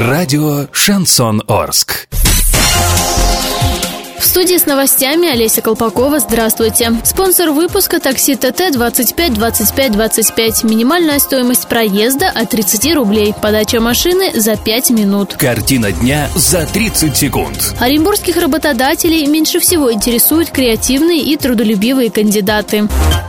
Радио 0.00 0.66
«Шансон 0.72 1.42
Орск». 1.46 2.08
Студии 4.30 4.58
с 4.58 4.64
новостями 4.64 5.28
Олеся 5.28 5.60
Колпакова. 5.60 6.20
Здравствуйте. 6.20 6.92
Спонсор 7.02 7.50
выпуска 7.50 7.98
такси 7.98 8.36
ТТ 8.36 8.70
25 8.72 9.34
25 9.34 9.92
25. 9.92 10.62
Минимальная 10.62 11.18
стоимость 11.18 11.66
проезда 11.66 12.28
от 12.28 12.50
30 12.50 12.94
рублей. 12.94 13.34
Подача 13.42 13.80
машины 13.80 14.30
за 14.32 14.54
5 14.54 14.90
минут. 14.90 15.34
Картина 15.34 15.90
дня 15.90 16.28
за 16.36 16.64
30 16.64 17.16
секунд. 17.16 17.74
Оренбургских 17.80 18.36
работодателей 18.36 19.26
меньше 19.26 19.58
всего 19.58 19.92
интересуют 19.92 20.50
креативные 20.50 21.22
и 21.22 21.36
трудолюбивые 21.36 22.12
кандидаты. 22.12 22.86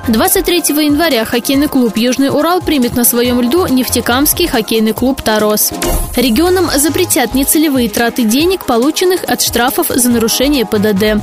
23 0.08 0.58
января 0.86 1.26
хоккейный 1.26 1.68
клуб 1.68 1.98
«Южный 1.98 2.30
Урал» 2.30 2.62
примет 2.62 2.96
на 2.96 3.06
своем 3.06 3.42
льду 3.42 3.66
нефтекамский 3.66 4.48
хоккейный 4.48 4.94
клуб 4.94 5.24
«Тарос». 5.24 5.72
Регионам 6.16 6.70
запретят 6.76 7.34
нецелевые 7.34 7.90
траты 7.90 8.24
денег, 8.24 8.66
полученных 8.66 9.24
от 9.24 9.42
штрафов 9.42 9.88
за 9.90 10.10
нарушение 10.10 10.66
ПДД. 10.66 10.91
ГИБДД. 10.92 11.22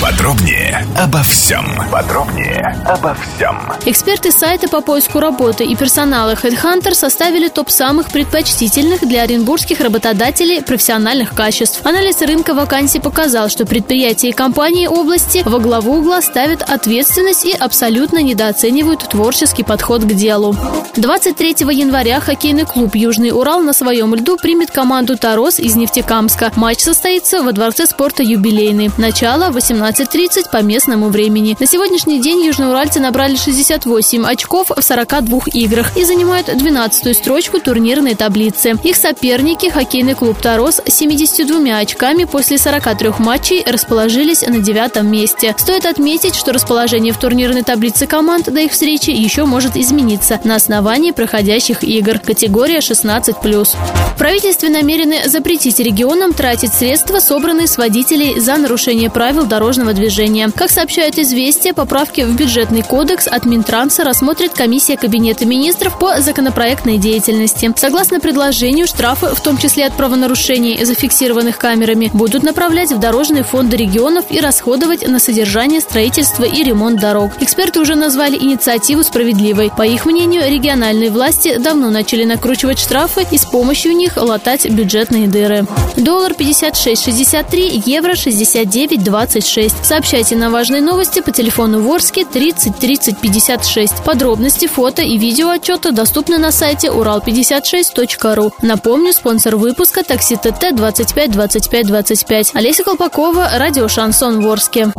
Подробнее 0.00 0.86
обо 0.98 1.22
всем. 1.22 1.64
Подробнее 1.90 2.76
обо 2.84 3.14
всем. 3.14 3.58
Эксперты 3.86 4.32
сайта 4.32 4.68
по 4.68 4.82
поиску 4.82 5.18
работы 5.18 5.64
и 5.64 5.74
персонала 5.76 6.34
HeadHunter 6.34 6.94
составили 6.94 7.48
топ 7.48 7.70
самых 7.70 8.10
предпочтительных 8.10 9.06
для 9.06 9.22
оренбургских 9.22 9.80
работодателей 9.80 10.62
профессиональных 10.62 11.34
качеств. 11.34 11.80
Анализ 11.86 12.20
рынка 12.20 12.52
вакансий 12.52 13.00
показал, 13.00 13.48
что 13.48 13.64
предприятия 13.64 14.28
и 14.28 14.32
компании 14.32 14.88
области 14.88 15.42
во 15.46 15.58
главу 15.58 15.98
угла 15.98 16.20
ставят 16.20 16.62
ответственность 16.62 17.46
и 17.46 17.52
абсолютно 17.52 18.22
недооценивают 18.22 19.08
творческий 19.08 19.62
подход 19.62 20.02
к 20.02 20.12
делу. 20.12 20.54
23 20.96 21.56
января 21.72 22.20
хоккейный 22.20 22.66
клуб 22.66 22.94
«Южный 22.94 23.30
Урал» 23.30 23.62
на 23.62 23.72
своем 23.72 24.14
льду 24.14 24.36
примет 24.36 24.70
команду 24.70 25.16
«Тарос» 25.16 25.58
из 25.60 25.76
Нефтекамска. 25.76 26.52
Матч 26.56 26.80
состоится 26.80 27.42
во 27.42 27.52
Дворце 27.52 27.86
спорта 27.86 28.22
«Юбилейный». 28.22 28.90
Начало 28.96 29.50
18.30 29.50 30.50
по 30.52 30.62
местному 30.62 31.08
времени. 31.08 31.56
На 31.58 31.66
сегодняшний 31.66 32.20
день 32.20 32.44
южноуральцы 32.44 33.00
набрали 33.00 33.34
68 33.34 34.24
очков 34.24 34.70
в 34.70 34.80
42 34.80 35.40
играх 35.52 35.96
и 35.96 36.04
занимают 36.04 36.48
12-ю 36.48 37.12
строчку 37.12 37.58
турнирной 37.58 38.14
таблицы. 38.14 38.74
Их 38.84 38.94
соперники, 38.94 39.68
хоккейный 39.68 40.14
клуб 40.14 40.38
«Тарос» 40.40 40.80
с 40.86 40.94
72 40.94 41.76
очками 41.76 42.22
после 42.22 42.56
43 42.56 43.14
матчей 43.18 43.64
расположились 43.66 44.42
на 44.42 44.58
девятом 44.58 45.10
месте. 45.10 45.56
Стоит 45.58 45.86
отметить, 45.86 46.36
что 46.36 46.52
расположение 46.52 47.12
в 47.12 47.18
турнирной 47.18 47.64
таблице 47.64 48.06
команд 48.06 48.52
до 48.52 48.60
их 48.60 48.70
встречи 48.70 49.10
еще 49.10 49.44
может 49.44 49.76
измениться 49.76 50.40
на 50.44 50.54
основании 50.54 51.10
проходящих 51.10 51.82
игр. 51.82 52.20
Категория 52.20 52.78
16+. 52.78 53.66
В 54.14 54.18
правительстве 54.18 54.68
намерены 54.68 55.28
запретить 55.28 55.80
регионам 55.80 56.32
тратить 56.32 56.72
средства, 56.72 57.18
собранные 57.18 57.66
с 57.66 57.76
водителей 57.76 58.38
за 58.38 58.56
нарушение 58.56 58.83
правил 59.08 59.46
дорожного 59.46 59.94
движения. 59.94 60.50
Как 60.54 60.70
сообщают 60.70 61.18
«Известия», 61.18 61.72
поправки 61.72 62.20
в 62.20 62.36
бюджетный 62.36 62.82
кодекс 62.82 63.26
от 63.26 63.46
Минтранса 63.46 64.04
рассмотрит 64.04 64.52
комиссия 64.52 64.98
Кабинета 64.98 65.46
министров 65.46 65.98
по 65.98 66.20
законопроектной 66.20 66.98
деятельности. 66.98 67.72
Согласно 67.76 68.20
предложению, 68.20 68.86
штрафы, 68.86 69.28
в 69.28 69.40
том 69.40 69.56
числе 69.56 69.86
от 69.86 69.94
правонарушений, 69.94 70.84
зафиксированных 70.84 71.56
камерами, 71.56 72.10
будут 72.12 72.42
направлять 72.42 72.92
в 72.92 72.98
дорожные 72.98 73.42
фонды 73.42 73.78
регионов 73.78 74.26
и 74.28 74.38
расходовать 74.38 75.08
на 75.08 75.18
содержание, 75.18 75.80
строительство 75.80 76.44
и 76.44 76.62
ремонт 76.62 77.00
дорог. 77.00 77.30
Эксперты 77.40 77.80
уже 77.80 77.94
назвали 77.94 78.36
инициативу 78.36 79.02
справедливой. 79.02 79.72
По 79.74 79.86
их 79.86 80.04
мнению, 80.04 80.42
региональные 80.50 81.10
власти 81.10 81.56
давно 81.56 81.88
начали 81.88 82.24
накручивать 82.24 82.78
штрафы 82.78 83.26
и 83.30 83.38
с 83.38 83.46
помощью 83.46 83.96
них 83.96 84.18
латать 84.18 84.68
бюджетные 84.68 85.26
дыры. 85.26 85.66
Доллар 85.96 86.32
56,63, 86.32 87.82
евро 87.86 88.14
60 88.14 88.34
69 88.34 88.73
26. 88.74 89.84
Сообщайте 89.84 90.36
на 90.36 90.50
важные 90.50 90.82
новости 90.82 91.20
по 91.20 91.30
телефону 91.30 91.80
Ворске 91.80 92.24
30 92.24 92.76
30 92.76 93.18
56. 93.18 94.02
Подробности, 94.04 94.66
фото 94.66 95.02
и 95.02 95.16
видео 95.16 95.50
отчета 95.50 95.92
доступны 95.92 96.38
на 96.38 96.50
сайте 96.50 96.88
урал56.ру. 96.88 98.52
Напомню, 98.62 99.12
спонсор 99.12 99.56
выпуска 99.56 100.02
такси 100.02 100.36
ТТ 100.36 100.74
25 100.74 101.30
25 101.30 101.86
25. 101.86 102.50
Олеся 102.54 102.82
Колпакова, 102.82 103.50
радио 103.58 103.86
Шансон 103.86 104.40
Ворске. 104.40 104.92